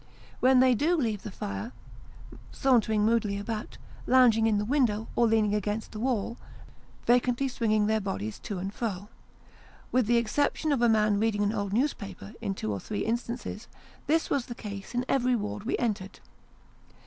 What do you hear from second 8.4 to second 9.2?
and fro.